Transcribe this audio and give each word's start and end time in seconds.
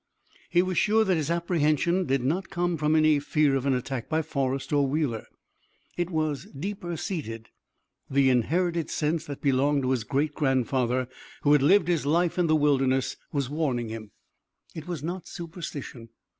He 0.49 0.63
was 0.63 0.79
sure 0.79 1.03
that 1.05 1.15
his 1.15 1.29
apprehension 1.29 2.07
did 2.07 2.23
not 2.23 2.49
come 2.49 2.75
from 2.75 2.95
any 2.95 3.19
fear 3.19 3.53
of 3.55 3.67
an 3.67 3.75
attack 3.75 4.09
by 4.09 4.23
Forrest 4.23 4.73
or 4.73 4.87
Wheeler. 4.87 5.27
It 5.95 6.09
was 6.09 6.47
deeper 6.57 6.97
seated. 6.97 7.49
The 8.09 8.31
inherited 8.31 8.89
sense 8.89 9.25
that 9.25 9.41
belonged 9.43 9.83
to 9.83 9.91
his 9.91 10.03
great 10.03 10.33
grandfather, 10.33 11.07
who 11.43 11.51
had 11.53 11.61
lived 11.61 11.87
his 11.87 12.03
life 12.07 12.39
in 12.39 12.47
the 12.47 12.55
wilderness, 12.55 13.15
was 13.31 13.47
warning 13.47 13.89
him. 13.89 14.09
It 14.73 14.87
was 14.87 15.03
not 15.03 15.27
superstition. 15.27 16.09